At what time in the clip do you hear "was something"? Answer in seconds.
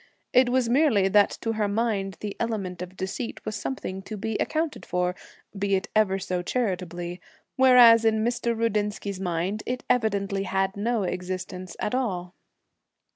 3.45-4.01